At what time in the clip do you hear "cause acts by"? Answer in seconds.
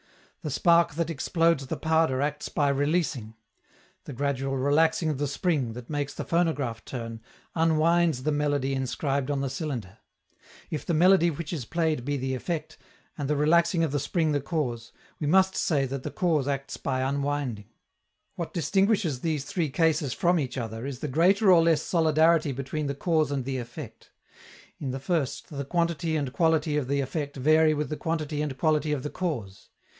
16.09-17.01